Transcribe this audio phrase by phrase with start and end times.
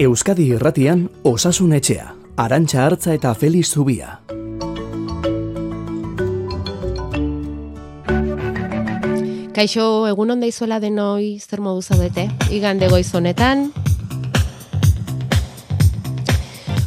[0.00, 4.14] Euskadi Irratian Osasun Etxea, Arantxa Hartza eta Feliz Zubia.
[9.52, 12.30] Kaixo, egun onda izuela denoi, zer modu zaudete?
[12.48, 13.66] Igande goizonetan.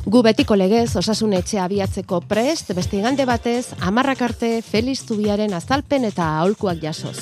[0.09, 6.09] Gu betiko legez, osasun etxea abiatzeko prest, beste igande batez, amarrak arte Feliz Zubiaren azalpen
[6.09, 7.19] eta aholkuak jasoz.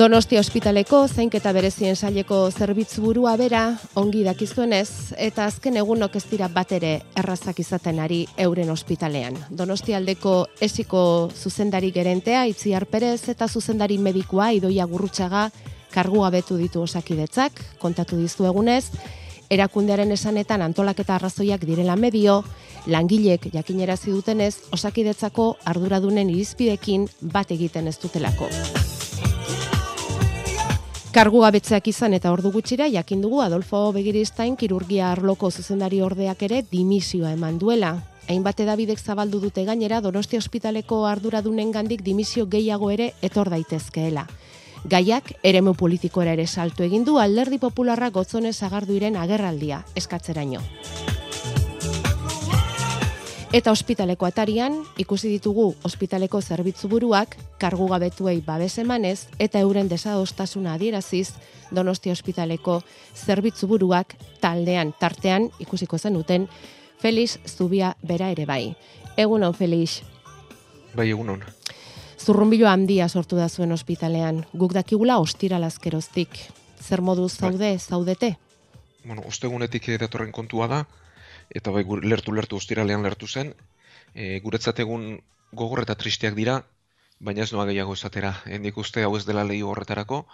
[0.00, 3.64] Donostia ospitaleko zainketa berezien saileko zerbitzu burua bera
[4.00, 9.36] ongi dakizuenez eta azken egunok ez dira bat ere errazak izaten ari euren ospitalean.
[9.50, 10.32] Donostialdeko
[10.64, 11.02] esiko
[11.36, 15.50] zuzendari gerentea Itziar Perez eta zuzendari medikoa Idoia Gurrutxaga
[15.92, 18.86] kargu gabetu ditu osakidetzak, kontatu dizu egunez,
[19.50, 22.38] erakundearen esanetan antolaketa arrazoiak direla medio,
[22.86, 28.48] langilek jakinerazi dutenez osakidetzako arduradunen irizpidekin bat egiten ez dutelako.
[31.10, 36.60] Kargu gabetzeak izan eta ordu gutxira jakin dugu Adolfo Begiristain kirurgia arloko zuzendari ordeak ere
[36.70, 37.96] dimisioa eman duela.
[38.30, 44.28] Hainbat edabidek zabaldu dute gainera Donosti ospitaleko arduradunen gandik dimisio gehiago ere etor daitezkeela.
[44.84, 50.62] Gaiak eremu politikora ere salto egin du alderdi popularra gotzone sagarduiren agerraldia eskatzeraino.
[53.50, 60.76] Eta ospitaleko atarian, ikusi ditugu ospitaleko zerbitzu buruak, kargu gabetuei babes emanez, eta euren desadostasuna
[60.78, 61.32] adieraziz,
[61.74, 62.76] donosti ospitaleko
[63.16, 66.46] zerbitzu buruak taldean, tartean, ikusiko zenuten,
[67.02, 68.76] Felix Zubia bera ere bai.
[69.16, 70.04] Egunon, Felix.
[70.94, 71.42] Bai, egunon.
[72.20, 74.44] Zurrumbilo handia sortu da zuen ospitalean.
[74.54, 76.38] Guk dakigula ostira laskeroztik.
[76.78, 77.50] Zer modu bai.
[77.50, 78.36] zaude, zaudete?
[79.04, 80.84] Bueno, ostegunetik datorren kontua da,
[81.58, 83.54] eta bai lertu lertu ostiralean lertu zen.
[84.14, 85.20] E, guretzat egun
[85.62, 86.60] gogor eta tristeak dira,
[87.28, 88.32] baina ez noa gehiago esatera.
[88.46, 90.24] Hendik uste hau ez dela lehi horretarako,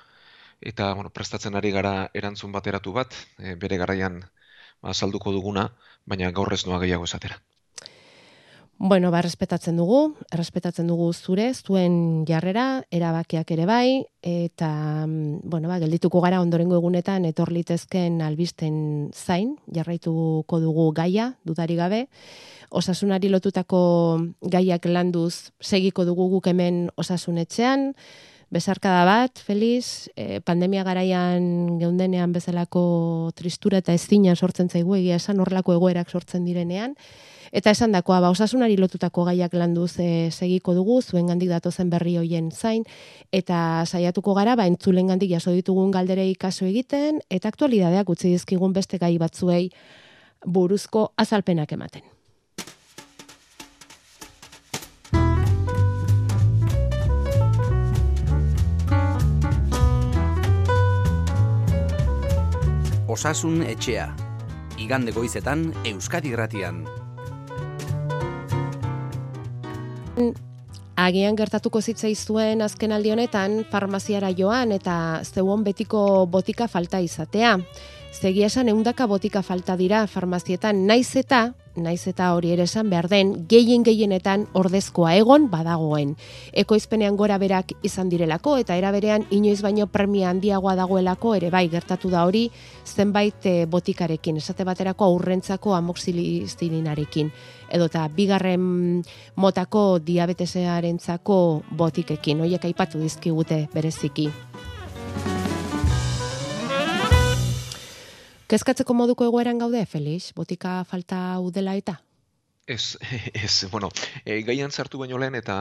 [0.72, 4.22] eta bueno, prestatzen ari gara erantzun bateratu bat, e, bere garaian
[4.82, 5.69] ba, salduko duguna,
[6.06, 7.41] baina gaur ez noa gehiago esatera.
[8.78, 15.69] Bueno, ba, respetatzen dugu, respetatzen dugu zure, zuen jarrera, erabakiak ere bai, eta, mm, bueno,
[15.69, 22.09] ba, geldituko gara ondorengo egunetan etorlitezken albisten zain, jarraituko dugu gaia, dudari gabe,
[22.69, 27.94] osasunari lotutako gaiak landuz segiko dugu guk hemen osasunetxean,
[28.51, 35.41] besarkada bat, Feliz, e, pandemia garaian geundenean bezalako tristura eta ezina sortzen zaigu egia esan
[35.41, 36.95] horrelako egoerak sortzen direnean,
[37.57, 42.17] Eta esan dakoa, ba, osasunari lotutako gaiak landu ze segiko dugu, zuen gandik datozen berri
[42.19, 42.84] hoien zain,
[43.33, 48.73] eta saiatuko gara, ba, entzulen gandik jaso ditugun galderei kaso egiten, eta aktualidadeak utzi dizkigun
[48.73, 49.71] beste gai batzuei
[50.45, 52.16] buruzko azalpenak ematen.
[63.16, 64.10] Osasun etxea.
[64.77, 66.82] Igande goizetan Euskadi Gratian.
[71.00, 77.54] Agian gertatuko zitzaizuen azken aldi honetan farmaziara joan eta zeuon betiko botika falta izatea.
[78.12, 83.09] Zegia esan eundaka botika falta dira farmazietan naiz eta naiz eta hori ere esan behar
[83.09, 86.14] den, gehien gehienetan ordezkoa egon badagoen.
[86.53, 92.10] Ekoizpenean gora berak izan direlako eta eraberean inoiz baino premia handiagoa dagoelako ere bai gertatu
[92.10, 92.48] da hori
[92.84, 97.32] zenbait eh, botikarekin, esate baterako aurrentzako amoxilizinarekin
[97.70, 99.03] edo eta bigarren
[99.36, 101.38] motako diabetesearentzako
[101.78, 104.31] botikekin, hoiek aipatu dizkigute bereziki.
[108.47, 110.31] Kezkatzeko moduko egoeran gaude, Felix?
[110.37, 111.97] Botika falta udela eta?
[112.71, 112.97] Ez,
[113.34, 113.91] ez, bueno,
[114.25, 115.57] e, gaian zartu baino lehen eta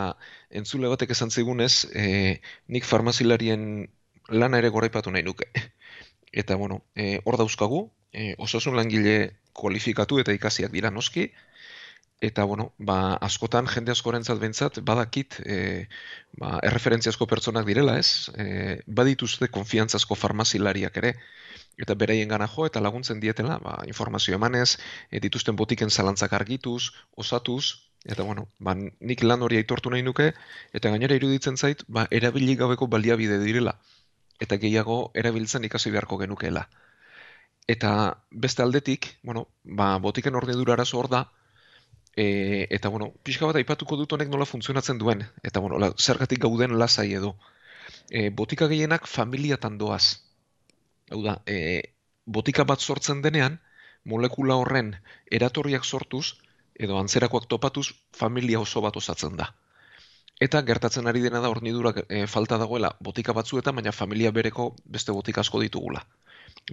[0.49, 3.87] entzule batek esan zigunez, e, nik farmazilarien
[4.29, 5.49] lana ere goraipatu nahi nuke.
[6.35, 7.77] Eta, bueno, e, hor dauzkagu,
[8.11, 11.29] e, osasun langile kualifikatu eta ikasiak dira noski,
[12.19, 15.55] eta, bueno, ba, askotan, jende askorentzat bentsat, badakit, e,
[16.41, 18.27] ba, erreferentziazko pertsonak direla, ez?
[18.35, 21.13] E, badituzte konfiantzazko farmazilariak ere,
[21.77, 24.77] eta beraien gana jo eta laguntzen dietela, ba, informazio emanez,
[25.11, 30.31] e, dituzten botiken zalantzak argituz, osatuz, eta bueno, ba, nik lan hori aitortu nahi nuke,
[30.73, 33.77] eta gainera iruditzen zait, ba, erabili gabeko baliabide direla,
[34.39, 36.67] eta gehiago erabiltzen ikasi beharko genukeela.
[37.67, 37.91] Eta
[38.31, 41.25] beste aldetik, bueno, ba, botiken ordenedura arazo hor da,
[42.15, 46.43] e, eta bueno, pixka bat aipatuko dut honek nola funtzionatzen duen, eta bueno, la, zergatik
[46.45, 47.35] gauden lasai edo.
[48.09, 50.21] E, botika gehienak familiatan doaz,
[51.11, 51.81] Hau da, e,
[52.25, 53.59] botika bat sortzen denean,
[54.13, 54.95] molekula horren
[55.39, 56.25] eratorriak sortuz,
[56.75, 57.87] edo antzerakoak topatuz,
[58.21, 59.51] familia oso bat osatzen da.
[60.45, 65.15] Eta gertatzen ari dena da hornidurak e, falta dagoela botika batzuetan, baina familia bereko beste
[65.15, 66.05] botika asko ditugula.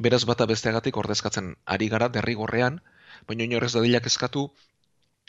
[0.05, 2.81] beraz bata besteagatik ordezkatzen ari gara derrigorrean,
[3.29, 4.47] baina inorrez dadilak eskatu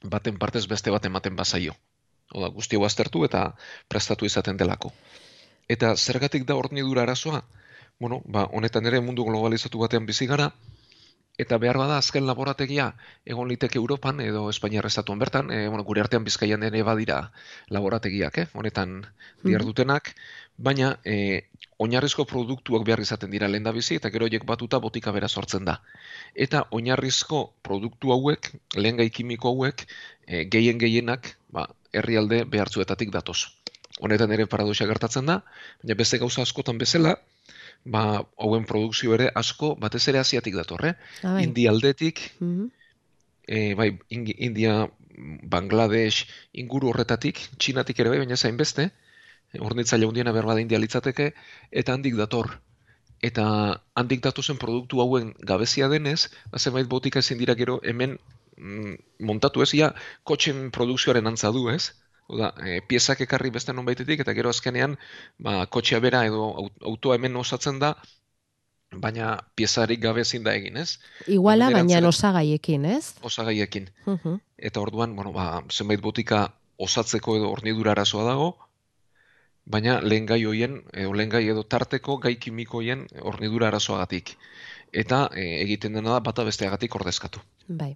[0.03, 1.75] baten partez beste bat ematen bazaio.
[2.33, 3.41] Oda, guzti aztertu eta
[3.87, 4.93] prestatu izaten delako.
[5.67, 7.43] Eta zergatik da hornidura arazoa?
[7.99, 10.51] Bueno, ba, honetan ere mundu globalizatu batean bizi gara,
[11.37, 12.91] eta behar bada azken laborategia
[13.25, 17.31] egon liteke Europan edo Espainiar estatuan bertan, e, bueno, gure artean bizkaian ere badira
[17.73, 18.47] laborategiak, eh?
[18.53, 18.99] honetan
[19.43, 20.13] diar dutenak,
[20.57, 21.49] baina e,
[21.81, 25.79] oinarrizko produktuak behar izaten dira lehen bizi, eta gero horiek batuta botika bera sortzen da.
[26.35, 29.87] Eta oinarrizko produktu hauek, lehen gai kimiko hauek,
[30.27, 33.47] e, gehien gehienak, ba, herrialde behartzuetatik datoz.
[34.01, 35.41] Honetan ere paradoxa gertatzen da,
[35.81, 37.17] baina beste gauza askotan bezala,
[37.85, 40.95] ba, hauen produkzio ere asko batez ere asiatik datorre.
[41.21, 41.43] Ah, bai.
[41.49, 42.71] India aldetik, mm
[43.75, 44.89] bai, India,
[45.51, 48.89] Bangladesh, inguru horretatik, Txinatik ere bai, baina zain beste,
[49.59, 51.33] hornitzaile hundiena behar bada India litzateke,
[51.71, 52.49] eta handik dator.
[53.23, 53.45] Eta
[53.99, 58.17] handik datozen produktu hauen gabezia denez, ba, zenbait botika ezin dira gero hemen
[58.57, 59.93] mm, montatu ez, ia
[60.23, 61.93] kotxen produkzioaren antzadu ez,
[62.27, 64.97] Oda, e, piezak ekarri beste non baitetik, eta gero azkenean,
[65.37, 67.93] ba, kotxea bera edo autoa hemen osatzen da,
[68.93, 70.99] baina piezarik gabe ezin da egin, ez?
[71.27, 73.15] Iguala, baina osagaiekin, ez?
[73.21, 73.89] Osagaiekin.
[74.57, 76.45] Eta orduan, bueno, ba, zenbait botika
[76.77, 78.49] osatzeko edo ornidura arazoa dago,
[79.65, 84.35] baina lehen gai hoien, edo lehen gai edo tarteko gai kimikoien ornidura arazoagatik.
[84.93, 87.41] Eta e, egiten dena da bata besteagatik ordezkatu.
[87.67, 87.95] Bai.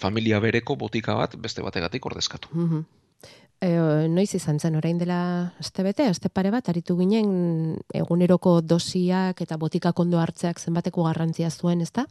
[0.00, 2.48] Familia bereko botika bat beste bategatik ordezkatu.
[2.54, 2.82] Uh
[3.60, 3.68] E,
[4.08, 9.58] noiz izan zen orain dela este bete, este pare bat, aritu ginen eguneroko dosiak eta
[9.60, 12.06] botika kondo hartzeak zenbateko garrantzia zuen, ezta?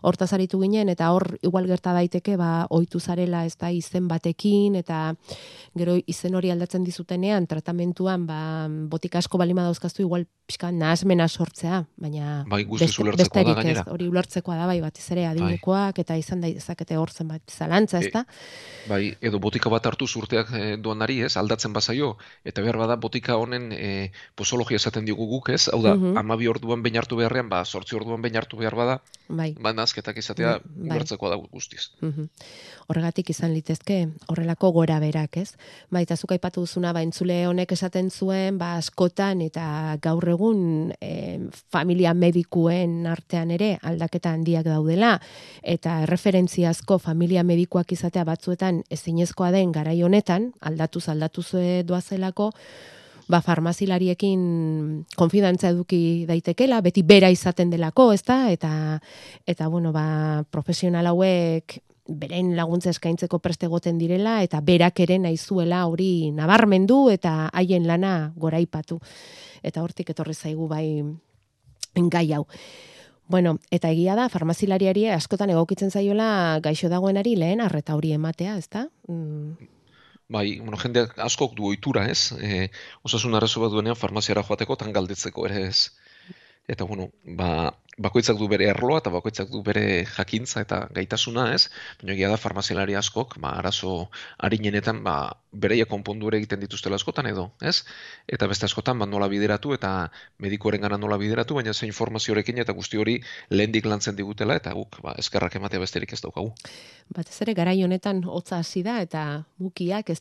[0.00, 4.78] Hortaz aritu ginen eta hor igual gerta daiteke, ba, oitu zarela, ez da, izen batekin
[4.80, 5.02] eta
[5.76, 8.40] gero izen hori aldatzen dizutenean, tratamentuan, ba,
[8.88, 14.08] botika asko balima dauzkaztu, igual pixka nahazmena sortzea, baina bai, beste, beste da, ez, hori
[14.08, 15.30] ulertzekoa da, bai, bat izere bai.
[15.32, 18.24] adinekoak eta izan da, ezakete hor zen bat zalantza, ez da?
[18.24, 22.14] E, bai, edo botika bat hartu urteak e, duanari, ez, aldatzen bazaio,
[22.46, 26.46] eta behar bada botika honen e, posologia esaten digu guk, ez, hau da, mm amabi
[26.46, 29.50] orduan behin hartu beharrean, ba, sortzi orduan behin hartu behar bada, bai.
[29.60, 31.00] ba, nazketak izatea, bai.
[31.02, 31.90] da guztiz.
[32.00, 32.28] Mm
[32.84, 35.56] Horregatik izan litezke, horrelako gora berak, ez?
[35.90, 40.92] Ba, eta zuk aipatu duzuna, ba, entzule honek esaten zuen, ba, askotan, eta gaur egun,
[41.00, 45.14] e, familia medikuen artean ere, aldaketa handiak daudela,
[45.62, 52.52] eta referentziazko familia medikuak izatea batzuetan ezinezkoa den garai honetan, aldatu aldatu zue doazelako,
[53.28, 58.50] ba, farmazilariekin konfidantza eduki daitekela, beti bera izaten delako, ezta?
[58.52, 59.00] Eta,
[59.46, 65.86] eta bueno, ba, profesional hauek beren laguntza eskaintzeko preste goten direla, eta berak ere naizuela
[65.88, 69.00] hori nabarmendu eta haien lana goraipatu.
[69.64, 71.00] Eta hortik etorri zaigu bai
[71.94, 72.44] gai hau.
[73.26, 78.90] Bueno, eta egia da, farmazilariari askotan egokitzen zaiola gaixo dagoenari lehen arreta hori ematea, ezta?
[79.08, 79.72] Mm
[80.28, 82.32] bai, bueno, jende askok du ohitura, ez?
[82.32, 82.68] E,
[83.02, 85.90] osasun arazo bat duenean farmaziara joateko tan galdetzeko ere, ez?
[86.68, 91.68] Eta bueno, ba, bakoitzak du bere erloa eta bakoitzak du bere jakintza eta gaitasuna, ez?
[92.00, 94.08] Baina egia da farmazialari askok, ba, arazo
[94.38, 95.16] harinenetan, ba,
[95.52, 97.84] bereia konpondu ere egiten dituztela askotan edo, ez?
[98.26, 99.92] Eta beste askotan, ba, nola bideratu eta
[100.42, 103.20] medikoaren gana nola bideratu, baina zein informazioarekin eta guzti hori
[103.50, 106.52] lehendik lantzen digutela eta guk, ba, eskerrak ematea besterik ez daukagu.
[107.14, 110.20] Batez ere, garai honetan hotza hasi da eta bukiak, ez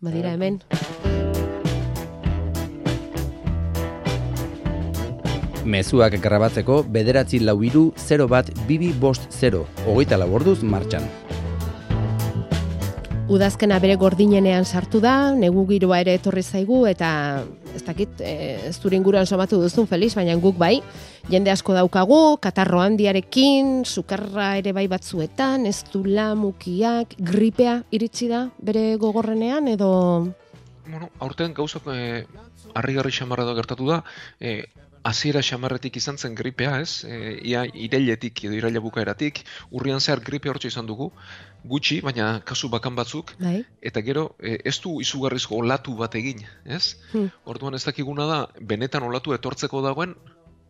[0.00, 0.60] badira hemen.
[5.64, 11.06] Mezuak grabatzeko bederatzi lau iru 0 bat bibi bost 0, hogeita laborduz martxan.
[13.32, 17.08] Udazkena bere gordinenean sartu da, negu giroa ere etorri zaigu, eta
[17.72, 18.34] ez dakit, e,
[18.68, 20.82] ez dure inguruan somatu duzun, Feliz, baina guk bai,
[21.32, 26.04] jende asko daukagu, katarro handiarekin, sukarra ere bai batzuetan, ez du
[26.36, 30.28] mukiak, gripea iritsi da bere gogorrenean, edo...
[30.84, 32.26] Bueno, aurten gauzak e,
[32.74, 34.02] harri-garri xamarra da gertatu da,
[34.38, 34.66] e,
[35.04, 37.04] hasiera xamarretik izan zen gripea, ez?
[37.04, 37.16] E,
[37.50, 41.10] ia irailetik edo iraila bukaeratik, urrian zehar gripe hortxe izan dugu,
[41.72, 43.58] gutxi, baina kasu bakan batzuk, bai.
[43.82, 46.96] eta gero e, ez du izugarrizko olatu bat egin, ez?
[47.12, 47.28] Hmm.
[47.44, 48.40] Orduan ez dakiguna da,
[48.72, 50.16] benetan olatu etortzeko dagoen,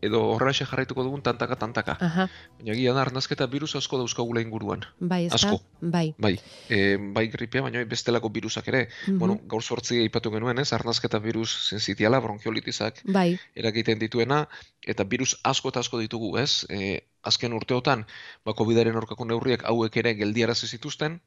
[0.07, 1.97] edo horraxe jarraituko dugun tantaka tantaka.
[2.01, 2.27] Aha.
[2.59, 4.85] Baina egia da arnazketa virus asko dauzkagula inguruan.
[5.01, 5.61] Bai, asko.
[5.81, 6.07] Bai.
[6.19, 6.35] Bai.
[6.69, 8.87] E, bai gripea, baina bestelako virusak ere.
[9.09, 10.73] Mm Bueno, gaur sortzi aipatu genuen, ez?
[10.77, 13.39] Arnazketa virus sensitiala, bronkiolitizak bai.
[13.55, 14.45] eragiten dituena
[14.83, 16.67] eta virus asko eta asko ditugu, ez?
[16.69, 18.05] E, azken urteotan,
[18.45, 21.21] ba COVIDaren aurkako neurriak hauek ere geldiarazi zituzten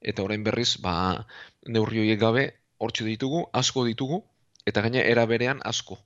[0.00, 1.26] eta orain berriz, ba
[1.66, 2.46] neurri horiek gabe
[2.78, 4.22] hortxe ditugu, asko ditugu
[4.66, 5.98] eta gaina era berean asko.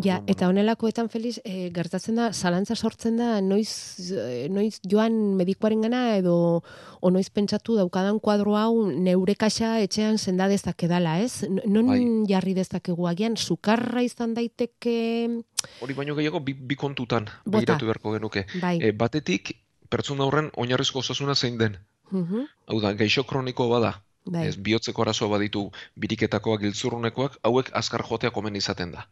[0.00, 3.72] Ja, eta honelakoetan Feliz, e, gertatzen da zalantza sortzen da noiz
[4.16, 6.62] eh, noiz joan medikuaren gana edo
[7.00, 11.44] o noiz pentsatu daukadan kuadro hau neure kaxa etxean senda dezakedala, ez?
[11.66, 12.00] Non Bai.
[12.30, 15.42] jarri dezakegu agian sukarra izan daiteke,
[15.80, 17.58] Hori baino gehiago bi, bi kontutan Bota.
[17.58, 18.46] begiratu beharko genuke.
[18.60, 18.78] bai.
[18.82, 19.52] E, batetik,
[19.88, 21.76] pertsona horren oinarrizko osasuna zein den.
[22.10, 24.46] Mhm, Hau da, gaixo kroniko bada, bai.
[24.48, 29.06] ez bihotzeko arazoa baditu biriketakoak, giltzurrunekoak, hauek azkar jotea komen izaten da.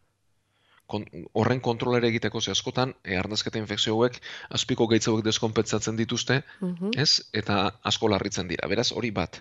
[0.91, 1.05] Kon,
[1.39, 4.17] horren kontrolere egiteko ze askotan, e, arnazketa infekzio hauek
[4.57, 7.21] azpiko gaitz hauek deskonpentsatzen dituzte, Mhm, ez?
[7.33, 8.67] Eta asko larritzen dira.
[8.67, 9.39] Beraz, hori bat.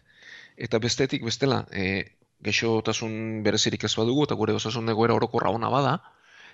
[0.56, 2.04] Eta bestetik bestela, e,
[2.40, 5.96] gaixotasun berezirik ez badugu eta gure osasun egoera orokorra ona bada,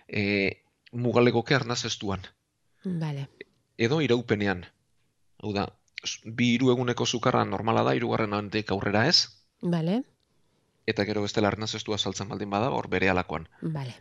[0.09, 0.63] e,
[0.93, 2.23] mugalegoke arnaz estuan.
[2.85, 3.29] Vale.
[3.79, 4.65] Edo iraupenean.
[5.43, 5.67] Hau da,
[6.25, 9.29] bi hiru eguneko sukarra normala da, hirugarren handik aurrera ez,
[9.63, 10.03] Vale.
[10.87, 13.49] eta gero bestela arnaz estua saltzen baldin bada, hor bere alakoan.
[13.61, 13.95] Vale.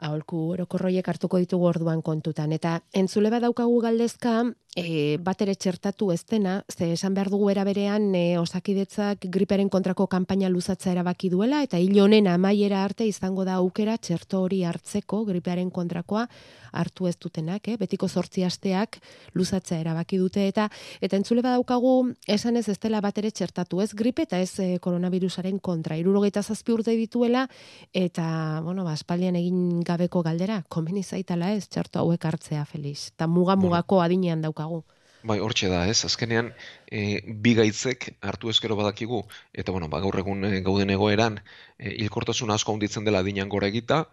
[0.00, 2.52] Aholku orokorroiek hartuko ditugu orduan kontutan.
[2.56, 4.42] Eta entzule badaukagu galdezka,
[4.76, 9.68] e, bat ere txertatu ez dena, ze esan behar dugu era berean e, osakidetzak griperen
[9.68, 14.62] kontrako kanpaina luzatza erabaki duela, eta hil honen amaiera arte izango da aukera txerto hori
[14.64, 16.28] hartzeko gripearen kontrakoa
[16.72, 17.76] hartu ez dutenak, eh?
[17.76, 19.00] betiko zortzi asteak
[19.34, 20.68] luzatzea erabaki dute, eta
[21.00, 24.78] eta entzule badaukagu esan ez ez dela bat ere txertatu, ez gripe eta ez e,
[24.78, 25.98] koronavirusaren kontra.
[25.98, 27.48] Irurogeita zazpi urte dituela,
[27.92, 33.10] eta, bueno, ba, aspaldian egin gabeko galdera, komeni zaitala ez, txarto hauek hartzea, Feliz.
[33.14, 34.82] Eta muga-mugako adinean daukagu.
[35.28, 35.98] Bai, hortxe da, ez?
[36.08, 36.46] Azkenean,
[36.88, 37.00] e,
[37.44, 39.20] bi gaitzek hartu ezkero badakigu,
[39.52, 41.36] eta bueno, ba, gaur egun e, gauden egoeran,
[41.76, 44.06] e, hilkortasuna asko handitzen dela adinean gora egita,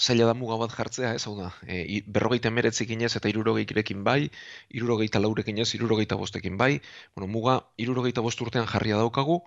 [0.00, 4.30] zaila da muga bat jartzea, ez hau da, e, berrogeita emeretzik inez eta irurogeirekin bai,
[4.80, 6.72] irurogeita laurekin ez, irurogeita bostekin bai,
[7.14, 9.42] bueno, muga irurogeita bost urtean jarria daukagu,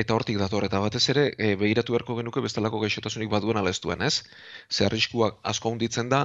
[0.00, 3.80] eta hortik dator, eta batez ere, e, begiratu beharko genuke bestelako gaixotasunik baduen ala ez
[3.84, 4.22] duen, ez?
[4.70, 6.20] Ze arriskuak asko handitzen da,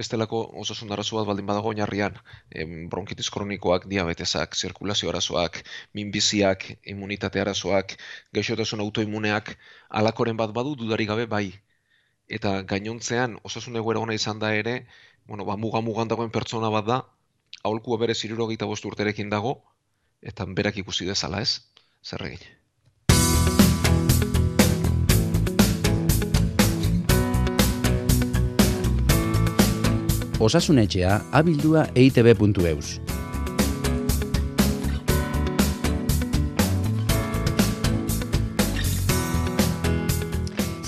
[0.00, 2.18] bestelako osasun arazo bat baldin badago oinarrian,
[2.50, 5.60] em, bronkitis kronikoak, diabetesak, zirkulazio arazoak,
[5.94, 7.96] minbiziak, immunitate arazoak,
[8.38, 9.56] gaixotasun autoimmuneak,
[10.02, 11.46] alakoren bat badu dudari gabe bai.
[12.28, 14.76] Eta gainontzean osasun egoera ona izan da ere,
[15.26, 17.02] bueno, ba, muga mugan dagoen pertsona bat da,
[17.62, 19.58] aholkua bere zirurogeita bost urterekin dago,
[20.22, 21.60] eta berak ikusi dezala ez,
[22.04, 22.59] zer egin.
[30.40, 32.94] Osasunetxea abildua eitb.eus.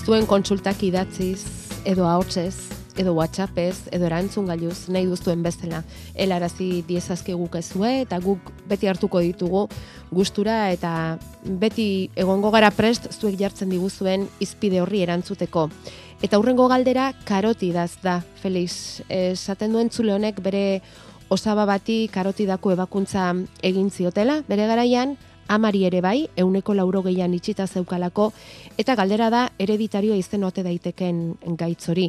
[0.07, 1.45] Zuen kontsultak idatziz,
[1.85, 5.83] edo ahotsez, edo whatsappez, edo erantzun gailuz, nahi duzuen bezala.
[6.17, 9.67] Helarazi diezazke guk ezue, eta guk beti hartuko ditugu
[10.13, 15.69] gustura eta beti egongo gara prest zuek jartzen diguzuen izpide horri erantzuteko.
[16.23, 19.03] Eta hurrengo galdera karotidaz da, Felix.
[19.11, 20.81] Esaten duen zule honek bere
[21.35, 23.33] osaba bati karotidako ebakuntza
[23.67, 25.17] egin ziotela, bere garaian,
[25.51, 28.29] amari ere bai, euneko lauro gehian itxita zeukalako,
[28.79, 32.07] eta galdera da hereditarioa izen ote daiteken gaitz hori.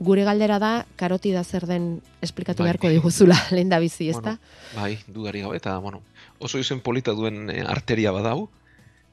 [0.00, 2.72] Gure galdera da, karotida zer den esplikatu Bai.
[2.72, 4.38] beharko diguzula, lehen da bizi, ezta?
[4.74, 6.02] Bai, dudari gabe, eta, bueno,
[6.40, 8.48] oso izen polita duen e, arteria badau,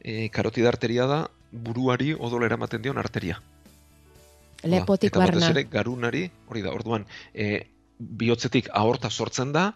[0.02, 3.38] e, karotida arteria da buruari odolera ematen dion arteria.
[4.64, 5.50] Lepotik eta batez barna.
[5.54, 9.72] ere garunari, hori da, orduan, e, bihotzetik ahorta sortzen da,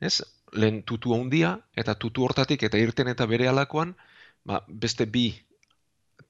[0.00, 0.22] ez?
[0.52, 3.94] Lehen tutu handia eta tutu hortatik eta irten eta bere alakoan,
[4.44, 5.28] ba, beste bi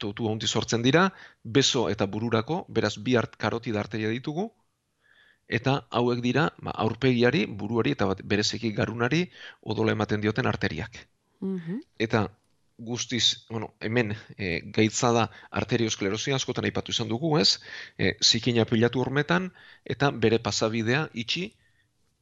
[0.00, 1.10] tutu handi sortzen dira,
[1.44, 4.50] beso eta bururako, beraz bi art, karotida arteria ditugu,
[5.48, 9.24] eta hauek dira, ba, aurpegiari, buruari eta bat, bereziki garunari
[9.60, 11.06] odola ematen dioten arteriak.
[11.40, 11.80] Mhm.
[11.98, 12.28] Eta
[12.87, 15.25] guztiz, bueno, hemen e, gaitza da
[15.60, 17.58] arteriosklerosia askotan aipatu izan dugu, ez?
[17.99, 19.50] E, zikina pilatu hormetan
[19.84, 21.50] eta bere pasabidea itxi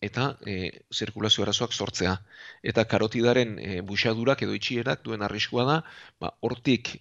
[0.03, 2.17] eta e, zirkulazio arazoak sortzea.
[2.62, 5.79] Eta karotidaren e, buxadurak edo itxierak duen arriskua da,
[6.21, 6.93] ba, hortik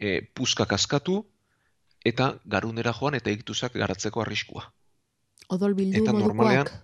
[0.00, 1.22] e, puskak askatu
[2.06, 4.70] eta garunera joan eta iktusak garatzeko arriskua.
[5.48, 6.34] Odol bildu Eta modukoak.
[6.36, 6.82] normalean-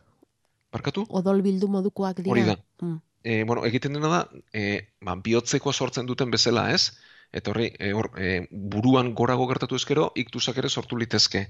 [0.72, 1.02] Barkatu?
[1.08, 2.30] Odol bildu modukoak dira.
[2.32, 2.56] Hori da.
[2.80, 3.00] Mm.
[3.22, 4.20] E, bueno, egiten dena da,
[4.52, 6.92] e, ba, bihotzekoa sortzen duten bezala, ez?
[7.32, 11.46] Eta horri, e, hor, e, buruan gorago gertatu ezkero, iktusak ere sortu litezke.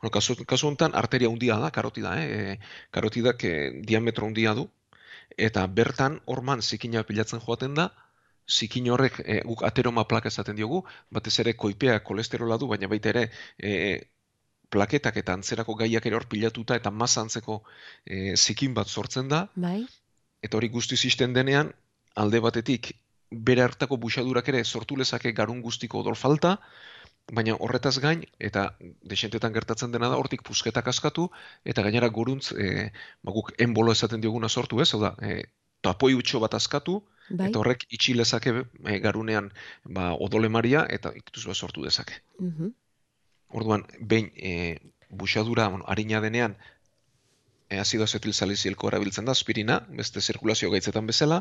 [0.00, 2.58] Bueno, kasu, kasu honetan, arteria handia da, karotida, eh?
[2.90, 3.54] Karotidak e,
[3.88, 4.68] diametro handia du,
[5.48, 7.90] eta bertan, horman, zikina pilatzen joaten da,
[8.48, 13.12] zikin horrek, e, guk ateroma plaka esaten diogu, batez ere koipea kolesterola du, baina baita
[13.14, 13.72] ere, e,
[14.72, 17.60] plaketak eta antzerako gaiak ere hor pilatuta eta masa antzeko
[18.04, 19.84] e, zikin bat sortzen da, Bai?
[20.42, 21.72] Eta hori guzti zisten denean,
[22.14, 22.92] alde batetik,
[23.32, 26.58] bere hartako buxadurak ere sortu lezake garun guztiko odol falta,
[27.32, 28.66] baina horretaz gain, eta
[29.08, 31.28] desentetan gertatzen dena da, hortik pusketak askatu,
[31.64, 32.90] eta gainera guruntz, e,
[33.24, 35.42] baguk enbolo esaten dioguna sortu ez, hau da, e,
[35.82, 36.98] tapoi utxo bat askatu,
[37.30, 37.48] bai.
[37.48, 39.52] eta horrek itxilezake e, garunean
[39.84, 42.22] ba, odole maria, eta iktuz bat sortu dezake.
[42.38, 42.72] Mm
[43.52, 44.78] Orduan, behin, e,
[45.10, 46.54] buxadura, bueno, harina denean,
[47.72, 51.40] e, azido azetil salizilko erabiltzen da, aspirina, beste zirkulazio gaitzetan bezala,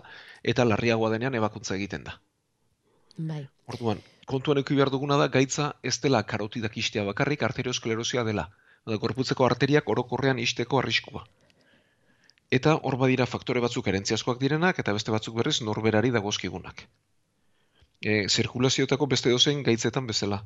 [0.53, 2.15] eta larriagoa denean ebakuntza egiten da.
[3.31, 3.41] Bai.
[3.73, 3.99] Orduan,
[4.31, 8.47] kontuan eki behar duguna da, gaitza ez dela karotidak istea bakarrik, arteriosklerosia dela.
[8.87, 11.25] Da, gorputzeko arteriak orokorrean isteko arriskua.
[12.57, 16.87] Eta hor badira faktore batzuk erentziazkoak direnak, eta beste batzuk berriz norberari dagozkigunak.
[18.01, 20.41] E, zirkulazioetako beste dozein gaitzetan bezala.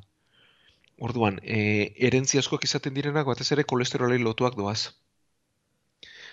[1.08, 4.80] Orduan, e, erentziazkoak izaten direnak, batez ere kolesterolei lotuak doaz.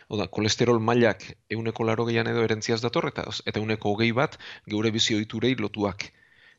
[0.09, 4.91] Oda, kolesterol mailak euneko laro gehian edo erentziaz dator, eta, eta euneko hogei bat geure
[4.91, 6.11] bizioiturei lotuak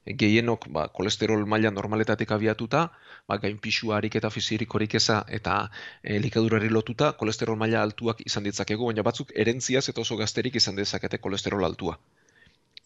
[0.04, 2.90] gehienok ba, kolesterol maila normaletatik abiatuta,
[3.28, 5.70] ba, gain pixua harik eta fizirik horik eza eta
[6.02, 10.76] e, likadurari lotuta, kolesterol maila altuak izan ditzakegu, baina batzuk erentziaz eta oso gazterik izan
[10.76, 11.98] dezakete kolesterol altua.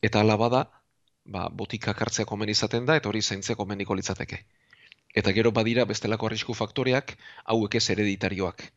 [0.02, 0.64] Eta ala bada,
[1.26, 4.44] ba, botika hartzea komen izaten da, eta hori zaintzea komeniko litzateke.
[5.14, 8.68] Eta gero badira bestelako arrisku faktoreak, hauek ez hereditarioak.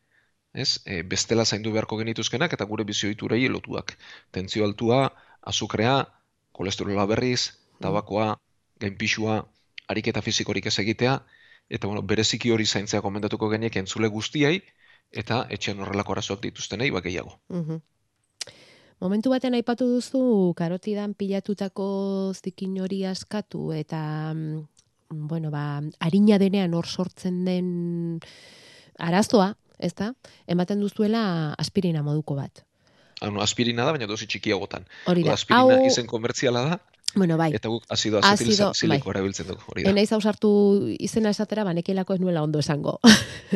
[0.52, 0.82] Ez?
[0.84, 3.96] E, bestela zaindu beharko genituzkenak eta gure bizioiturei lotuak.
[4.30, 5.06] Tentzio altua,
[5.40, 5.96] azukrea,
[6.52, 8.34] kolesterola berriz, tabakoa,
[8.80, 9.40] gainpixua,
[9.88, 11.16] ariketa fizikorik ez egitea,
[11.72, 14.60] eta bueno, bereziki hori zaintzea komendatuko geniek entzule guztiai,
[15.12, 17.36] eta etxean horrelako arazoak dituztenei ba gehiago.
[19.02, 21.86] Momentu batean aipatu duzu karotidan pilatutako
[22.38, 28.20] zikin hori askatu eta mm, bueno, ba, harina denean hor sortzen den
[28.98, 29.92] arazoa, ez?
[30.46, 32.64] Ematen duzuela aspirina moduko bat.
[33.20, 34.86] Ah, aspirina da, baina dosi txikiagotan.
[35.06, 35.36] Hori da.
[35.36, 35.86] Aspirina Hau...
[35.86, 36.80] izen komertziala da,
[37.14, 37.50] Bueno, bai.
[37.52, 39.12] Eta guk azido azetil ziliko bai.
[39.12, 39.90] erabiltzen dugu, hori da.
[39.92, 40.52] Enaiz hausartu
[40.96, 42.98] izena esatera, banekelako ez nuela ondo esango.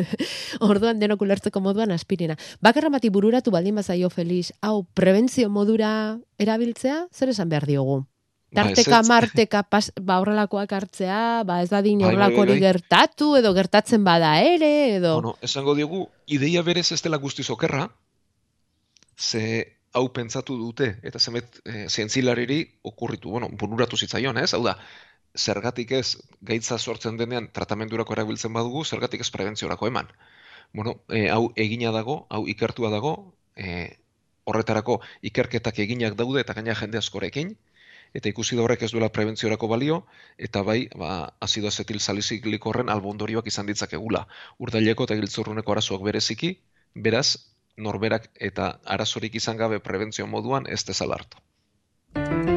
[0.69, 2.37] Orduan denok ulertzeko moduan aspirina.
[2.61, 5.89] Bakarra bati bururatu baldin bazaio Felix, hau prebentzio modura
[6.37, 8.03] erabiltzea, zer esan behar diogu?
[8.47, 12.45] Ba, Tarteka, ba, marteka, pas, ba, horrelakoak hartzea, ba, ez da din bai, bai, horrelako
[12.45, 15.17] hori gertatu, edo gertatzen bada ere, edo...
[15.19, 17.89] Bueno, esango diogu, ideia berez ez dela guztiz okerra,
[19.19, 19.43] ze
[19.91, 24.53] hau pentsatu dute, eta zemet e, zientzilariri okurritu, bueno, bururatu zitzaion, ez?
[24.55, 24.77] Hau da,
[25.35, 30.07] zergatik ez gaitza sortzen denean tratamendurako erabiltzen badugu, zergatik ez prebentziorako eman.
[30.73, 33.17] Bueno, e, hau egina dago, hau ikertua dago,
[33.55, 33.97] e,
[34.47, 37.57] horretarako ikerketak eginak daude eta gaina jende askorekin,
[38.17, 39.99] eta ikusi da horrek ez duela prebentziorako balio,
[40.49, 41.11] eta bai, ba,
[41.47, 44.25] azido azetil saliziklik horren albondorioak izan ditzakegula.
[44.57, 46.55] Urdaileko eta giltzurruneko arazoak bereziki,
[47.07, 47.27] beraz,
[47.77, 52.56] norberak eta arazorik izan gabe prebentzio moduan ez dezala hartu.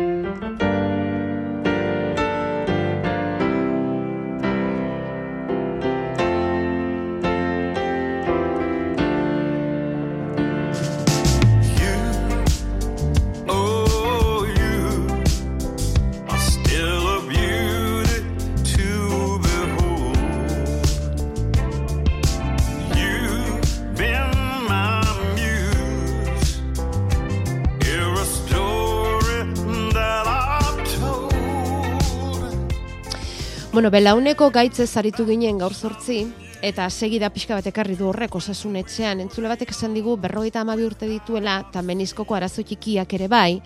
[33.81, 36.19] Bueno, belauneko gaitze zaritu ginen gaur sortzi,
[36.61, 40.85] eta segida pixka bat ekarri du horrek osasun etxean, entzule batek esan digu berrogeita amabi
[40.85, 43.62] urte dituela, eta menizkoko arazo txikiak ere bai,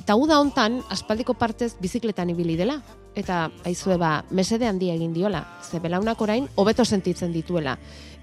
[0.00, 2.78] eta uda hontan, aspaldiko partez bizikletan ibili dela,
[3.12, 7.76] eta aizue ba, mesede handia egin diola, ze belaunak orain, hobeto sentitzen dituela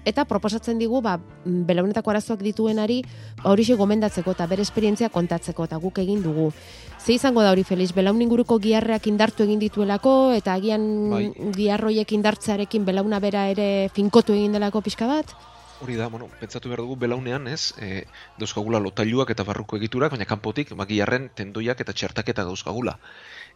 [0.06, 3.02] eta proposatzen digu ba belaunetako arazoak dituenari
[3.42, 6.52] ba hori gomendatzeko eta bere esperientzia kontatzeko eta guk egin dugu.
[6.98, 11.32] Ze izango da hori Felix belaun inguruko giarreak indartu egin dituelako eta agian bai.
[11.58, 15.34] giarroiek indartzearekin belauna bera ere finkotu egin delako pixka bat?
[15.80, 18.06] Hori da, bueno, pentsatu behar dugu belaunean, ez, e,
[18.40, 22.96] dauzkagula lotailuak eta barruko egiturak, baina kanpotik, magiarren tendoiak eta txertaketa dauzkagula.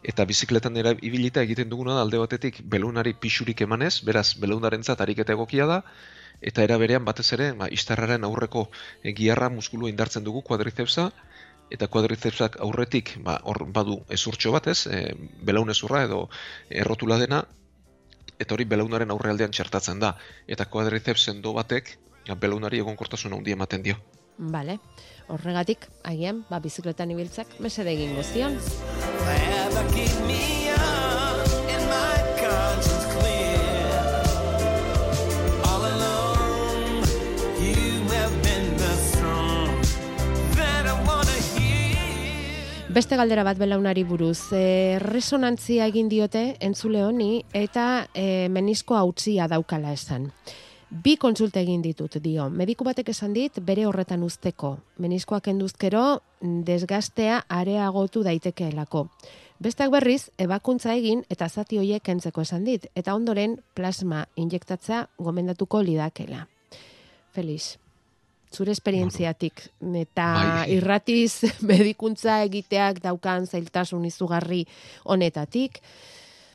[0.03, 5.33] Eta bizikletan dira ibilita egiten duguna da alde batetik belunari pixurik emanez, beraz, belaunaren ariketa
[5.33, 5.81] egokia da,
[6.41, 8.67] eta era berean batez ere, ba, istarraren aurreko
[9.17, 11.11] giarra muskulu indartzen dugu kuadrizepsa,
[11.71, 15.15] eta kuadrizepsak aurretik ba, hor badu ezurtxo batez, e,
[15.47, 16.25] belaun ezurra edo
[16.69, 17.45] errotula dena,
[18.41, 20.15] eta hori belaunaren aurrealdean txertatzen da.
[20.47, 21.95] Eta kuadrizepsen do batek,
[22.27, 24.01] ja, belaunari egonkortasuna handi ematen dio.
[24.37, 24.79] Vale.
[25.31, 28.57] Horregatik, agian, ba, bizikletan ibiltzak, mesede egin guztion.
[42.91, 49.45] Beste galdera bat belaunari buruz, e, resonantzia egin diote entzule honi eta e, menisko hautzia
[49.47, 50.25] daukala esan.
[50.91, 52.49] Bi kontsulta egin ditut dio.
[52.51, 54.73] Mediku batek esan dit bere horretan usteko.
[54.99, 56.03] Meniskoak enduzkero
[56.41, 59.05] desgastea areagotu daitekeelako.
[59.63, 65.79] Besteak berriz, ebakuntza egin eta zati hoiek kentzeko esan dit, eta ondoren plasma injektatzea gomendatuko
[65.79, 66.43] lidakela.
[67.31, 67.77] Feliz,
[68.51, 69.63] zure esperientziatik,
[69.95, 70.71] eta Bai.
[70.75, 74.65] irratiz medikuntza egiteak daukan zailtasun izugarri
[75.03, 75.79] honetatik,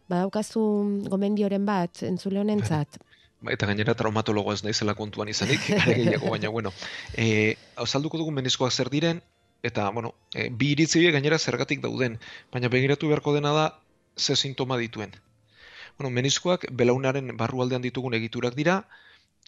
[0.08, 0.62] badaukazu
[1.10, 3.00] gomendioren bat, entzule honentzat,
[3.46, 6.72] Ba, eta gainera traumatologoa ez naizela kontuan izanik, gehiago, baina, bueno,
[7.14, 9.20] e, azalduko dugu meniskoak zer diren,
[9.66, 12.16] eta, bueno, e, bi iritzi gainera zergatik dauden,
[12.52, 13.66] baina begiratu beharko dena da
[14.16, 15.12] ze sintoma dituen.
[15.98, 18.84] Bueno, meniskoak belaunaren barrualdean ditugun egiturak dira,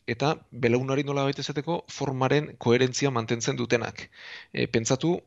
[0.08, 4.06] eta belaunari nola baita esateko formaren koherentzia mantentzen dutenak.
[4.52, 5.18] E, pentsatu,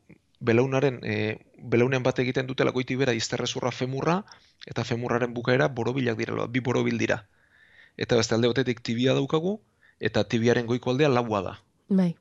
[0.42, 1.38] belaunaren, e,
[1.74, 4.16] belaunean bat egiten dutela goiti bera izterrezurra femurra,
[4.66, 7.20] eta femurraren bukaera borobilak direla, bi borobil dira.
[7.96, 9.60] Eta beste alde batetik tibia daukagu,
[10.00, 11.54] eta tibiaren goiko aldea laua da.
[11.88, 12.14] bai,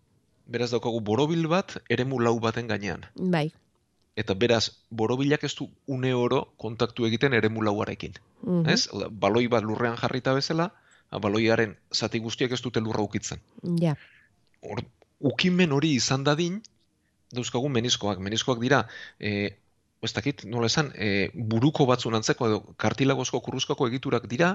[0.51, 3.05] Beraz daukagu borobil bat, eremu lau baten gainean.
[3.15, 3.51] bai.
[4.15, 8.13] Eta beraz, borobilak ez du une oro kontaktu egiten eremu lauarekin.
[8.43, 8.69] Mhm.
[8.69, 8.89] Ez?
[8.91, 10.73] Hau da, baloi bat lurrean jarrita bezala,
[11.19, 13.41] baloiaren zati guztiak ez dute lurra ukitzen.
[13.81, 13.95] Ja,
[14.61, 14.83] Or,
[15.31, 16.59] ukimen hori izan dadin,
[17.33, 18.19] dauzkagu meniskoak.
[18.21, 18.83] Meniskoak dira,
[19.19, 19.57] e,
[20.05, 24.51] ez dakit, nola esan, e, buruko batzun antzeko edo kartilagozko kurruzkako egiturak dira,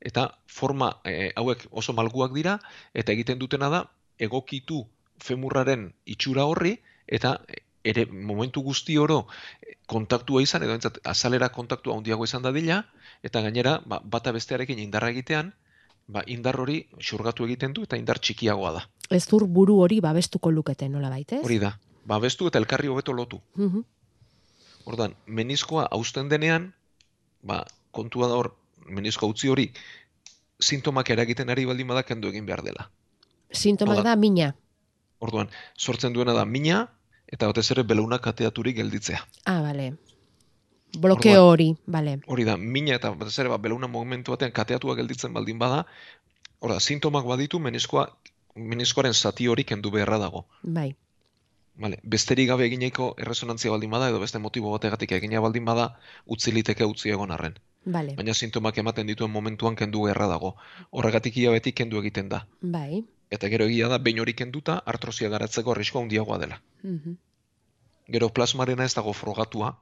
[0.00, 2.58] eta forma e, hauek oso malguak dira,
[2.94, 3.84] eta egiten dutena da,
[4.18, 4.84] egokitu
[5.24, 7.36] femurraren itxura horri, eta
[7.86, 9.26] ere momentu guzti oro
[9.60, 12.82] e, kontaktua izan, edo entzat, azalera kontaktua handiago izan dadila,
[13.24, 15.52] eta gainera, ba, bata bestearekin indarra egitean,
[16.06, 18.86] ba, indar hori xurgatu egiten du, eta indar txikiagoa da.
[19.10, 21.42] ez dur buru hori babestuko lukete nola baitez?
[21.44, 21.76] Hori da.
[22.06, 23.40] Babestu eta elkarri hobeto lotu.
[23.54, 23.84] Mhm.
[24.86, 26.72] Ordan, meniskoa hausten denean,
[27.42, 28.52] ba, kontua da hor,
[28.86, 29.72] menisko utzi hori,
[30.60, 32.90] sintomak eragiten ari baldin bada kendu egin behar dela.
[33.50, 34.14] Sintomak da.
[34.16, 34.54] mina.
[35.18, 36.86] Orduan, sortzen duena da mina,
[37.26, 39.22] eta batez ere belaunak kateaturik gelditzea.
[39.44, 39.96] Ah, bale.
[40.98, 42.18] Blokeo Orduan- hori, bale.
[42.26, 45.86] Hori da, mina eta batez ere ba, belauna momentu batean kateatua gelditzen baldin bada,
[46.60, 48.06] hor da, sintomak baditu meniskoa,
[48.54, 50.46] meniskoaren zati hori kendu beharra dago.
[50.62, 50.94] Bai.
[51.76, 51.98] Vale.
[52.02, 56.84] Besterik gabe egineko erresonantzia baldin bada, edo beste motibo bategatik egina baldin bada, utzi liteke
[56.84, 57.58] utzi egon arren.
[57.86, 58.16] Bale.
[58.18, 60.56] baina sintomak ematen dituen momentuan kendu beharra dago.
[60.90, 62.46] Horregatik hilabetik kendu egiten da.
[62.60, 63.04] Bai.
[63.30, 66.60] Eta gero egia da, behin hori kenduta, artrosia garatzeko arriskoa handiagoa dela.
[66.82, 67.14] Mhm.
[68.10, 69.76] Gero plasmarena ez dago frogatua,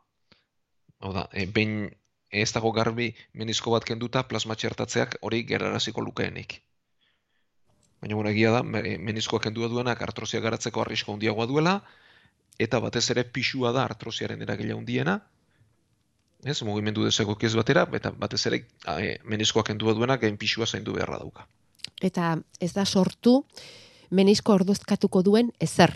[1.05, 1.91] hau da, e, behin
[2.35, 6.59] ez dago garbi menisko bat kenduta plasma txertatzeak hori geraraziko lukeenik.
[8.01, 11.77] Baina bueno, egia da, me- meniskoa kendua duenak artrosia garatzeko arrisko handiagoa duela,
[12.59, 15.19] eta batez ere pixua da artrosiaren eragile handiena,
[16.45, 18.65] ez, mugimendu desegokiez batera, eta batez ere
[18.99, 21.47] e, meniskoa kendua duenak gain pixua zaindu beharra dauka.
[22.03, 23.45] Eta ez da sortu
[24.11, 25.95] menisko ordozkatuko duen ezer.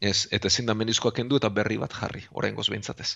[0.00, 3.14] Ez, eta ezin da meniskoa kendu eta berri bat jarri, oraingoz behintzat ez.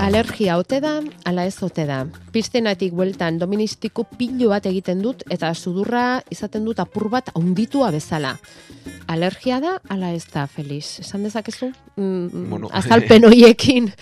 [0.00, 0.94] Alergia ote da,
[1.28, 2.00] ala ez ote da.
[2.34, 8.32] Piztenatik bueltan doministiko pilu bat egiten dut eta sudurra izaten dut apur bat haunditua bezala.
[9.12, 10.98] Alergia da, ala ez da, Feliz?
[11.04, 11.68] Esan dezakezu?
[11.94, 13.92] Mm, Bueno, azalpen hoiekin.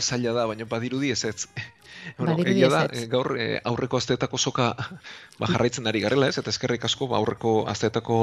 [0.00, 1.46] Zaila da, baina badirudi ez ez.
[2.18, 4.72] Bueno, egia da, eh, gaur eh, aurreko asteetako soka
[5.38, 8.16] ba, jarraitzen ari garela ez, eta eskerrik asko ba, aurreko asteetako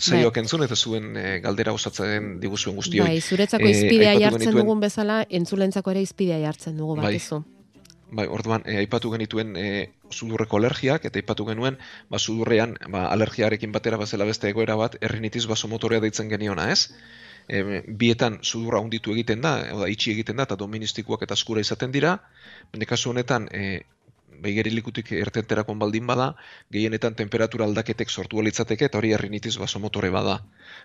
[0.00, 3.06] saioak entzun eta zuen eh, galdera osatzen diguzuen guztioi.
[3.06, 7.12] Bai, zuretzako Eh, izpidea aipatu jartzen dugun bezala, entzulentzako ere izpidea jartzen dugu, Bai.
[7.12, 7.42] bakizu.
[8.14, 11.78] Bai, orduan, eh, aipatu genituen eh, sudurreko alergiak, eta aipatu genuen,
[12.10, 16.94] ba, sudurrean, ba, alergiarekin batera bazela beste egoera bat, errinitis basomotorea deitzen geniona, ez?
[17.48, 21.60] E, bietan sudurra hunditu egiten da, hau da, itxi egiten da, eta doministikoak eta eskura
[21.60, 22.14] izaten dira,
[22.72, 23.82] baina kasu honetan, e,
[24.42, 26.34] beigerilikutik ertenterakon baldin bada,
[26.72, 30.40] gehienetan temperatura aldaketek sortu litzateke eta hori errinitis basomotore bada.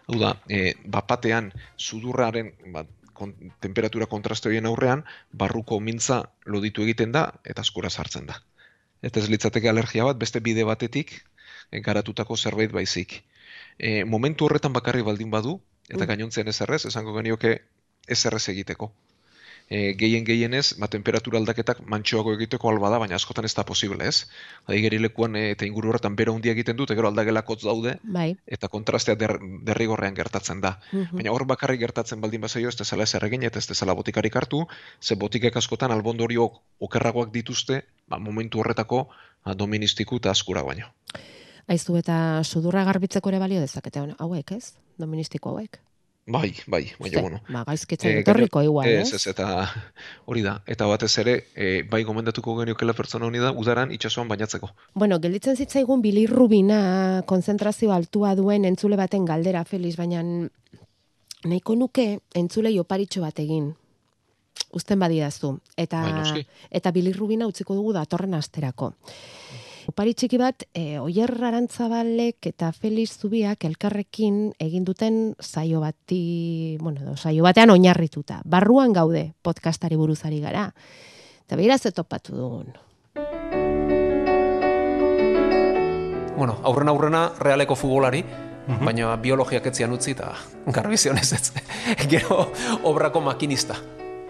[0.07, 7.11] Hau da, e, bapatean sudurraren ba, kon, temperatura kontraste horien aurrean, barruko mintza loditu egiten
[7.15, 8.39] da eta eskura sartzen da.
[9.01, 11.15] Eta ez litzateke alergia bat, beste bide batetik
[11.71, 13.21] e, garatutako zerbait baizik.
[13.77, 15.59] E, momentu horretan bakarri baldin badu,
[15.89, 16.07] eta Mm.
[16.07, 17.61] gainontzean ez errez, esango genioke
[18.07, 18.91] ez errez egiteko.
[19.69, 24.07] E, gehien gehienez, ba, temperatura aldaketak mantxoago egiteko alba da, baina askotan ez da posible,
[24.09, 24.25] ez?
[24.67, 28.33] Adi gerilekuan e, eta inguru horretan bero handia egiten dute, gero aldagelakotz daude, bai.
[28.47, 30.75] eta kontrastea der, derrigorrean gertatzen da.
[30.91, 31.21] Mhm.
[31.21, 34.65] Baina hor bakarrik gertatzen baldin bazaio, ez dezala ez erregin, eta ez dezala botikarik hartu,
[35.01, 39.07] ze botikek askotan albondorio okerragoak dituzte, ba, momentu horretako
[39.45, 40.89] ba, doministiku eta askura baino.
[41.69, 44.73] Aizu eta sudurra garbitzeko ere balio dezakete hauek, ez?
[44.97, 45.77] Doministiko hauek.
[46.29, 47.39] Bai, bai, baina, Ze, bueno.
[47.49, 49.13] Ba, gaizkitzen Eh, etorriko igual, Ez, ez?
[49.15, 49.47] ez, eta
[50.25, 50.61] hori da.
[50.67, 54.69] Eta batez ere, e, bai gomendatuko geniokela pertsona honi da, udaran itsasoan bainatzeko.
[54.93, 60.21] Bueno, gelditzen zitzaigun bilirrubina konzentrazio altua duen entzule baten galdera, Felix, baina
[61.43, 63.73] nahiko nuke entzulei oparitxo bat egin.
[64.75, 65.55] Uzten badidazu.
[65.77, 68.93] Eta, Bai, eta bilirrubina utziko dugu datorren asterako.
[69.89, 77.01] Opari txiki bat, e, Oier Arantzabalek eta Felix Zubiak elkarrekin egin duten saio bati, bueno,
[77.01, 78.43] edo saio batean oinarrituta.
[78.45, 80.67] Barruan gaude podcastari buruzari gara.
[81.41, 82.69] Eta begira ze topatu dugun.
[86.37, 88.23] bueno, aurrena aurrena realeko futbolari,
[88.85, 90.29] baina biologiak etzian utzi eta
[90.67, 91.51] garbizionez ez.
[92.13, 92.45] Gero
[92.83, 93.75] obrako makinista.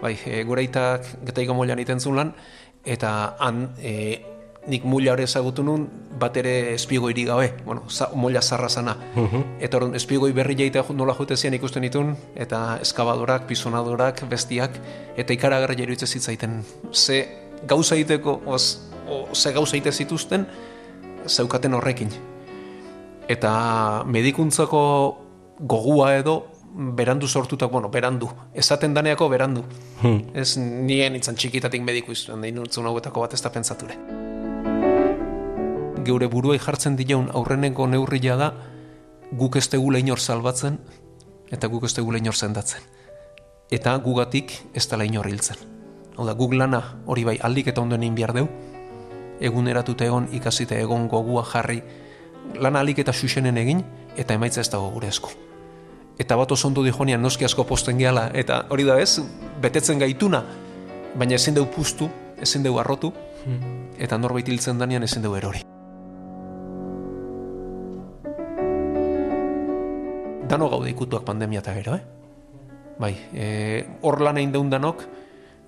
[0.00, 2.34] Bai, e, gure aitak getaiko moilan iten zuen lan,
[2.82, 5.86] eta han e, nik mulla hori ezagutu nun,
[6.20, 8.96] bat ere espiegoi gabe, bueno, za, molla zarra zana.
[9.60, 14.78] Eta orduan, espiegoi berri jaita nola jute ikusten ditun, eta eskabadorak, pisonadorak, bestiak,
[15.16, 16.62] eta ikaragarri iruditzen zitzaiten.
[16.92, 17.26] Ze
[17.66, 20.46] gauza egiteko, oz, o, ze gauza egite zituzten,
[21.26, 22.10] zeukaten horrekin.
[23.28, 25.18] Eta medikuntzako
[25.60, 28.30] gogua edo berandu sortutak, bueno, berandu.
[28.54, 29.64] Esaten daneako berandu.
[30.34, 34.29] Ez nien itzan txikitatik mediku izan, nahi nutzen hauetako bat ez da pentsature.
[36.04, 38.52] Geure buruai jartzen dilaun aurreneko neurria da
[39.36, 40.78] guk ez tegula inor salbatzen
[41.52, 42.80] eta guk ez tegula inor sendatzen.
[43.70, 45.56] Eta gugatik ez dela inor hiltzen.
[46.16, 48.48] Hau da, guk lana hori bai aldik eta ondoen egin behar deu,
[49.40, 51.80] eguneratute egon ikasite egon gogua jarri
[52.60, 53.84] lan alik eta xuxenen egin
[54.16, 55.30] eta emaitza ez dago gure esku.
[56.20, 59.20] Eta bat oso ondo dijonian noski asko posten gehala eta hori da ez,
[59.62, 60.44] betetzen gaituna,
[61.16, 62.10] baina ezin deu pustu,
[62.40, 63.12] ezin deu arrotu,
[63.98, 65.64] eta norbait hiltzen danean ezin deu erori.
[70.50, 72.02] Dano gaude ikutuak pandemia eta gero, eh?
[72.98, 73.44] Bai, e,
[74.02, 75.04] hor lan egin deun danok,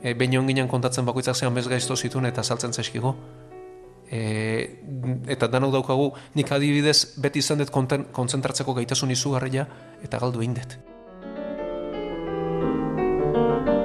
[0.02, 3.14] e, joan ginen kontatzen bakoitzak zean bez gaizto zituen eta saltzen zaizkigo.
[4.10, 4.18] E,
[5.30, 9.68] eta danok daukagu, nik adibidez beti izan dut kontzentratzeko gaitasun izugarria
[10.02, 10.74] eta galdu egin dut.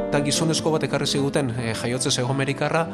[0.07, 2.87] Eta gizonezko bat ekarri ziguten e, jaiotze zego Amerikarra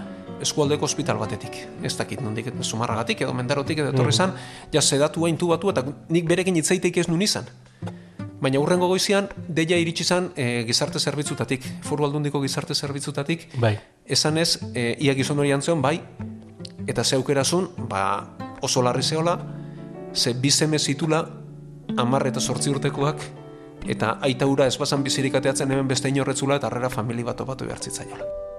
[0.43, 1.58] eskualdeko ospital batetik.
[1.84, 4.36] Ez dakit nondik sumarragatik edo mendarotik edo etorri zan,
[4.73, 7.49] ja sedatu hain batu eta nik berekin hitzaiteik ez nun izan.
[8.43, 13.77] Baina urrengo goizian, deia iritsi zan e, gizarte zerbitzutatik, foru aldundiko gizarte zerbitzutatik, Bai.
[14.06, 16.01] esan ez, e, ia gizon hori antzeon, bai,
[16.88, 18.03] eta zeukerazun, ba,
[18.62, 19.38] oso larri zehola,
[20.13, 21.23] ze bizeme zitula,
[21.97, 23.23] amar eta sortzi urtekoak,
[23.88, 27.69] eta aita ura ez bazan bizirik ateatzen hemen beste inorretzula, eta arrera famili bat topatu
[27.69, 28.52] behar zitzaiola.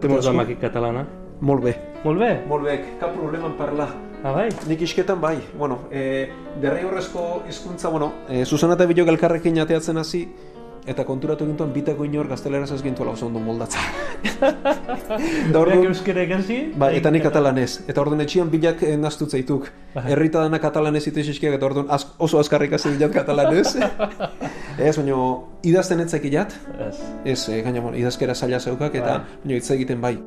[0.00, 1.06] Temos la maqui catalana.
[1.40, 1.76] Molt bé.
[2.04, 2.30] Molt bé.
[2.48, 3.88] Molt bé, cap problema en parlar.
[4.24, 4.48] Ah, bai.
[4.66, 6.28] Nik isketan bai, bueno, e,
[6.60, 10.22] derrigorrezko hizkuntza, bueno, e, Susana eta Bilok elkarrekin ateatzen hasi,
[10.86, 13.80] eta konturatu gintuan bitako inor gazteleraz ez gintuela oso ondo moldatzen.
[14.40, 14.52] da
[15.50, 16.58] Berak orduan, euskera ikasi.
[16.78, 17.80] ba, eta nik katalanez.
[17.88, 19.70] Eta orduan etxian bilak eh, naztu zeituk.
[19.96, 23.76] Herrita dana katalanez ite iskiak, eta orduan az, oso azkarrik hasi bilan katalanez.
[24.78, 25.18] ez, baina
[25.62, 26.54] idazten ez zekilat,
[26.88, 26.96] Ez.
[27.24, 29.38] ez, e, gaina, bueno, idazkera zaila zeukak, eta Bai.
[29.44, 30.18] baina hitz egiten bai.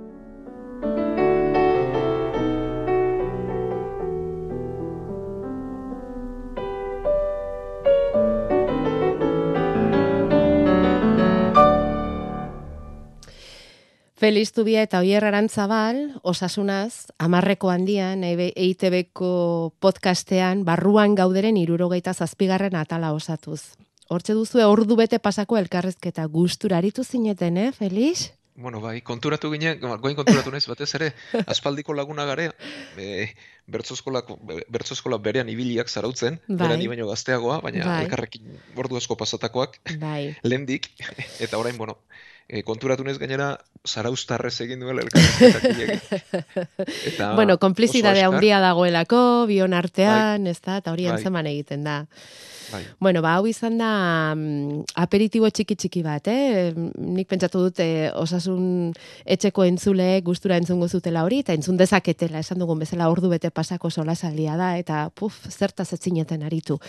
[14.19, 19.29] Feliz Zubia eta Oier Arantzabal, osasunaz, amarreko handian, EITB-ko
[19.79, 23.61] podcastean, barruan gauderen irurogeita zazpigarren atala osatuz.
[24.11, 28.33] Hortxe duzu ordu bete pasako elkarrezketa gustura aritu zineten, eh, Felix?
[28.59, 31.13] Bueno, bai, konturatu ginen, goin konturatu naiz batez ere,
[31.53, 32.49] aspaldiko laguna gare,
[32.99, 33.29] e,
[33.71, 34.35] bertzoskolako,
[34.67, 36.75] bertzoskola berean ibiliak zarautzen, Bai.
[36.91, 38.01] baino gazteagoa, baina Bai.
[38.03, 40.35] elkarrekin ordu asko pasatakoak, Bai.
[40.49, 40.91] lehendik,
[41.39, 42.01] eta orain, bueno,
[42.49, 43.53] e, konturatu naiz gainera,
[43.87, 46.47] zaraustarrez egin duela elkarrezketak hilek.
[47.13, 48.41] Eta bueno, konplizidade azkar.
[48.41, 51.15] handia dagoelako, bion artean, ez da, eta hori Bai.
[51.15, 52.01] antzeman egiten da.
[52.71, 52.83] Bai.
[52.99, 53.89] Bueno, ba, hau izan da
[54.35, 56.71] mm, aperitibo txiki-txiki bat, eh?
[56.75, 58.91] Nik pentsatu dut eh, osasun
[59.25, 63.89] etxeko entzule gustura entzungo zutela hori, eta entzun dezaketela, esan dugun bezala ordu bete pasako
[63.89, 66.79] solasaldia da, eta puf, zertaz etzineten aritu.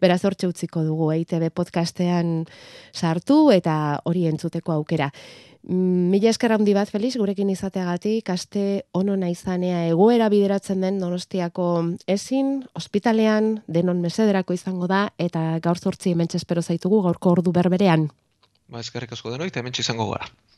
[0.00, 2.38] Beraz hortxe utziko dugu, EITB podcastean
[2.94, 5.10] sartu, eta hori entzuteko aukera.
[5.66, 11.66] Mm, Mila esker handi bat, Felix, gurekin izateagatik, aste ono naizanea egoera bideratzen den donostiako
[12.06, 18.06] ezin, ospitalean, denon mesederako izango da, eta gaur zortzi hemen espero zaitugu gaurko ordu berberean.
[18.70, 20.30] Ba, eskerrik asko denoi, eta hemen izango gara.